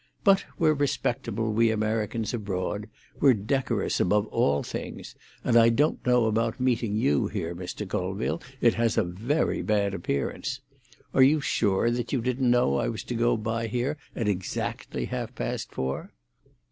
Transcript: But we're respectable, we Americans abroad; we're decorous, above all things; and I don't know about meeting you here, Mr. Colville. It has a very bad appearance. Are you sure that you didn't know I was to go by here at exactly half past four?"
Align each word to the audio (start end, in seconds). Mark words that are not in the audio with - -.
But 0.23 0.45
we're 0.57 0.73
respectable, 0.73 1.53
we 1.53 1.69
Americans 1.69 2.33
abroad; 2.33 2.87
we're 3.19 3.35
decorous, 3.35 3.99
above 3.99 4.25
all 4.29 4.63
things; 4.63 5.13
and 5.43 5.55
I 5.55 5.69
don't 5.69 6.03
know 6.07 6.25
about 6.25 6.59
meeting 6.59 6.95
you 6.95 7.27
here, 7.27 7.53
Mr. 7.53 7.87
Colville. 7.87 8.41
It 8.61 8.73
has 8.73 8.97
a 8.97 9.03
very 9.03 9.61
bad 9.61 9.93
appearance. 9.93 10.59
Are 11.13 11.21
you 11.21 11.39
sure 11.39 11.91
that 11.91 12.11
you 12.11 12.19
didn't 12.19 12.49
know 12.49 12.77
I 12.77 12.89
was 12.89 13.03
to 13.03 13.13
go 13.13 13.37
by 13.37 13.67
here 13.67 13.95
at 14.15 14.27
exactly 14.27 15.05
half 15.05 15.35
past 15.35 15.71
four?" 15.71 16.11